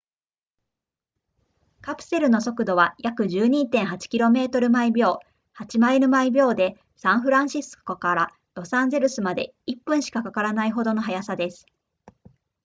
[1.81, 3.69] カプセルの速度は約 12.8
[4.09, 5.19] km/ 秒
[5.55, 11.67] 8マイル/秒でサンフランシスコからロサンゼルスまで1分しかかからないほどの速さです